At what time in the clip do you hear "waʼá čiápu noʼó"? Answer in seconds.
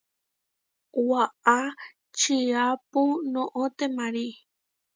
1.09-3.61